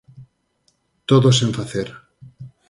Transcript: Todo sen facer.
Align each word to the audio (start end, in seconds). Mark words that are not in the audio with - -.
Todo 1.09 1.29
sen 1.39 1.49
facer. 1.57 1.87